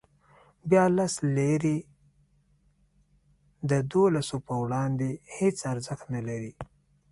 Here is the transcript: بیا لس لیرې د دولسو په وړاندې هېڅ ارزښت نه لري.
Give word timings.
بیا 0.69 0.83
لس 0.97 1.13
لیرې 1.35 1.77
د 3.69 3.71
دولسو 3.91 4.37
په 4.47 4.53
وړاندې 4.63 5.09
هېڅ 5.37 5.57
ارزښت 5.73 6.05
نه 6.15 6.21
لري. 6.27 6.51